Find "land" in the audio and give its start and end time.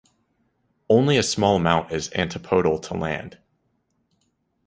2.95-3.37